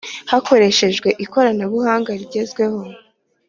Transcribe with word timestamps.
hakoreshejwe 0.31 1.09
ikoranabuhanga 1.25 2.11
rigezweho 2.19 2.79